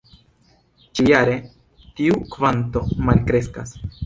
Ĉiujare 0.99 1.35
tiu 2.01 2.19
kvanto 2.33 2.85
malkreskas. 3.11 3.77